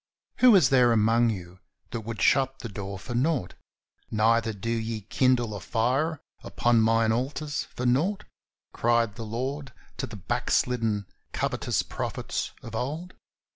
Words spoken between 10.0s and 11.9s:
the backslidden, covetous